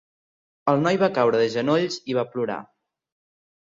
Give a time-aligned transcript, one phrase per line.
[0.73, 2.61] El noi va caure de genolls i va plorar.